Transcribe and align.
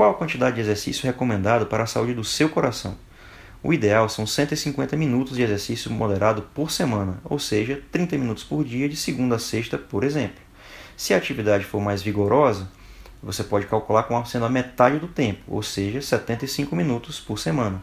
qual 0.00 0.12
a 0.12 0.14
quantidade 0.14 0.54
de 0.54 0.62
exercício 0.62 1.04
recomendado 1.04 1.66
para 1.66 1.82
a 1.82 1.86
saúde 1.86 2.14
do 2.14 2.24
seu 2.24 2.48
coração? 2.48 2.96
O 3.62 3.70
ideal 3.70 4.08
são 4.08 4.26
150 4.26 4.96
minutos 4.96 5.36
de 5.36 5.42
exercício 5.42 5.90
moderado 5.90 6.40
por 6.54 6.70
semana, 6.70 7.20
ou 7.22 7.38
seja, 7.38 7.82
30 7.92 8.16
minutos 8.16 8.42
por 8.42 8.64
dia 8.64 8.88
de 8.88 8.96
segunda 8.96 9.36
a 9.36 9.38
sexta, 9.38 9.76
por 9.76 10.02
exemplo. 10.02 10.40
Se 10.96 11.12
a 11.12 11.18
atividade 11.18 11.66
for 11.66 11.82
mais 11.82 12.00
vigorosa, 12.00 12.66
você 13.22 13.44
pode 13.44 13.66
calcular 13.66 14.04
como 14.04 14.24
sendo 14.24 14.46
a 14.46 14.48
metade 14.48 14.98
do 14.98 15.06
tempo, 15.06 15.42
ou 15.46 15.62
seja, 15.62 16.00
75 16.00 16.74
minutos 16.74 17.20
por 17.20 17.38
semana. 17.38 17.82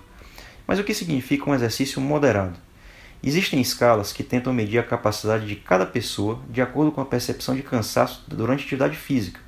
Mas 0.66 0.80
o 0.80 0.84
que 0.84 0.96
significa 0.96 1.48
um 1.48 1.54
exercício 1.54 2.02
moderado? 2.02 2.58
Existem 3.22 3.62
escalas 3.62 4.12
que 4.12 4.24
tentam 4.24 4.52
medir 4.52 4.80
a 4.80 4.84
capacidade 4.84 5.46
de 5.46 5.56
cada 5.56 5.86
pessoa 5.86 6.42
de 6.50 6.64
acordo 6.64 6.92
com 6.92 7.00
a 7.00 7.06
percepção 7.06 7.56
de 7.56 7.62
cansaço 7.62 8.26
durante 8.28 8.62
a 8.62 8.66
atividade 8.66 8.98
física. 8.98 9.47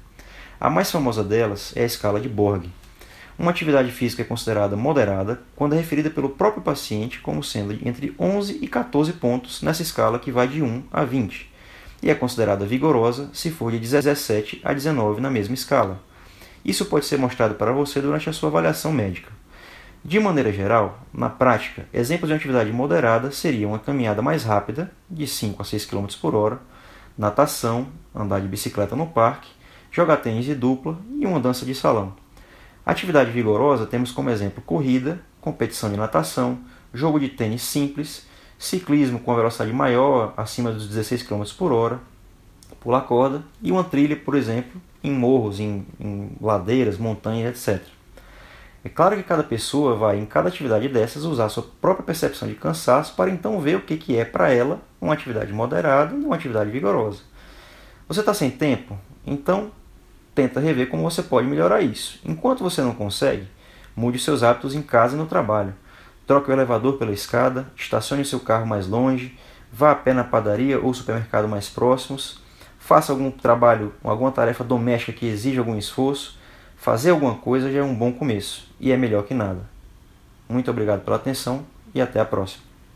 A 0.61 0.69
mais 0.69 0.91
famosa 0.91 1.23
delas 1.23 1.71
é 1.73 1.83
a 1.83 1.86
escala 1.86 2.19
de 2.19 2.27
Borg. 2.27 2.69
Uma 3.37 3.51
atividade 3.51 3.89
física 3.91 4.23
é 4.23 4.25
considerada 4.25 4.75
moderada 4.75 5.41
quando 5.55 5.71
é 5.71 5.77
referida 5.77 6.09
pelo 6.09 6.27
próprio 6.27 6.61
paciente 6.61 7.21
como 7.21 7.41
sendo 7.41 7.71
entre 7.87 8.13
11 8.19 8.59
e 8.61 8.67
14 8.67 9.14
pontos 9.14 9.61
nessa 9.61 9.81
escala 9.81 10.19
que 10.19 10.33
vai 10.33 10.50
de 10.50 10.61
1 10.61 10.83
a 10.91 11.05
20, 11.05 11.50
e 12.03 12.09
é 12.09 12.14
considerada 12.14 12.65
vigorosa 12.65 13.29
se 13.31 13.50
for 13.50 13.71
de 13.71 13.79
17 13.79 14.59
a 14.61 14.73
19 14.73 15.21
na 15.21 15.29
mesma 15.29 15.53
escala. 15.53 16.03
Isso 16.65 16.83
pode 16.87 17.05
ser 17.05 17.17
mostrado 17.17 17.55
para 17.55 17.71
você 17.71 18.01
durante 18.01 18.29
a 18.29 18.33
sua 18.33 18.50
avaliação 18.50 18.91
médica. 18.91 19.31
De 20.03 20.19
maneira 20.19 20.51
geral, 20.51 21.07
na 21.14 21.29
prática, 21.29 21.87
exemplos 21.93 22.28
de 22.28 22.36
atividade 22.36 22.69
moderada 22.73 23.31
seriam 23.31 23.71
uma 23.71 23.79
caminhada 23.79 24.21
mais 24.21 24.43
rápida, 24.43 24.91
de 25.09 25.25
5 25.25 25.61
a 25.61 25.65
6 25.65 25.86
km 25.86 26.07
por 26.19 26.36
hora, 26.36 26.59
natação, 27.17 27.87
andar 28.14 28.41
de 28.41 28.47
bicicleta 28.50 28.93
no 28.93 29.07
parque, 29.07 29.57
jogar 29.92 30.18
tênis 30.18 30.46
de 30.46 30.56
dupla 30.56 30.98
e 31.20 31.25
uma 31.25 31.39
dança 31.39 31.66
de 31.66 31.74
salão. 31.74 32.14
Atividade 32.86 33.31
vigorosa 33.31 33.86
temos 33.86 34.12
como 34.12 34.30
exemplo 34.30 34.64
corrida, 34.66 35.20
competição 35.42 35.90
de 35.92 35.98
natação, 35.98 36.59
jogo 36.94 37.20
de 37.20 37.30
tênis 37.30 37.62
simples, 37.62 38.26
ciclismo 38.58 39.20
com 39.20 39.36
velocidade 39.36 39.72
maior, 39.72 40.34
acima 40.36 40.72
dos 40.72 40.88
16 40.88 41.23
km 41.23 41.44
por 41.58 41.72
hora, 41.72 42.00
pular 42.80 43.02
corda 43.02 43.44
e 43.62 43.72
uma 43.72 43.84
trilha, 43.84 44.16
por 44.16 44.36
exemplo, 44.36 44.81
em 45.04 45.12
morros, 45.12 45.59
em, 45.59 45.86
em 46.00 46.31
ladeiras, 46.42 46.98
montanhas, 46.98 47.68
etc. 47.68 47.86
É 48.84 48.88
claro 48.88 49.18
que 49.18 49.24
cada 49.24 49.44
pessoa 49.44 49.96
vai, 49.96 50.18
em 50.18 50.26
cada 50.26 50.48
atividade 50.48 50.88
dessas, 50.88 51.26
usar 51.26 51.46
a 51.46 51.50
sua 51.50 51.66
própria 51.81 52.06
percepção 52.06 52.48
de 52.48 52.56
cansaço 52.56 53.14
para 53.14 53.30
então 53.30 53.59
ver 53.59 53.76
o 53.76 53.81
que, 53.81 53.98
que 53.98 54.18
é 54.18 54.24
para 54.24 54.53
ela 54.53 54.80
uma 55.02 55.14
atividade 55.14 55.52
moderada 55.52 56.16
e 56.16 56.24
uma 56.24 56.36
atividade 56.36 56.72
vigorosa. 56.72 57.22
Você 58.08 58.22
está 58.22 58.34
sem 58.34 58.50
tempo? 58.50 58.98
Então 59.26 59.72
tenta 60.40 60.62
rever 60.62 60.88
como 60.88 61.04
você 61.04 61.22
pode 61.22 61.45
melhorar 61.48 61.82
isso. 61.82 62.18
Enquanto 62.23 62.64
você 62.64 62.82
não 62.82 62.95
consegue, 62.95 63.45
mude 63.94 64.18
seus 64.18 64.42
hábitos 64.42 64.73
em 64.73 64.81
casa 64.81 65.14
e 65.14 65.18
no 65.18 65.26
trabalho. 65.26 65.73
Troque 66.26 66.50
o 66.50 66.54
elevador 66.54 66.94
pela 66.94 67.12
escada, 67.12 67.68
estacione 67.76 68.23
seu 68.23 68.40
carro 68.40 68.66
mais 68.66 68.88
longe, 68.88 69.38
vá 69.70 69.92
a 69.92 69.96
pé 69.96 70.14
na 70.14 70.23
padaria 70.23 70.80
ou 70.80 70.94
supermercado 70.94 71.46
mais 71.50 71.68
próximos, 71.68 72.40
faça 72.80 73.12
algum 73.12 73.30
trabalho, 73.30 73.94
alguma 74.02 74.31
tarefa 74.31 74.64
doméstica 74.64 75.12
que 75.12 75.26
exija 75.26 75.59
algum 75.59 75.78
esforço. 75.78 76.40
Fazer 76.78 77.09
alguma 77.09 77.36
coisa 77.36 77.70
já 77.70 77.80
é 77.80 77.84
um 77.84 77.94
bom 77.94 78.14
começo 78.14 78.66
e 78.80 78.94
é 78.94 78.96
melhor 78.96 79.24
que 79.24 79.34
nada. 79.34 79.59
Muito 80.48 80.72
obrigado 80.72 81.03
pela 81.03 81.18
atenção 81.18 81.66
e 81.94 82.00
até 82.00 82.22
a 82.22 82.26
próxima. 82.26 82.69